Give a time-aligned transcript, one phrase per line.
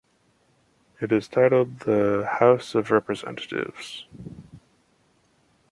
[0.99, 4.07] It is titled The House of Representatives.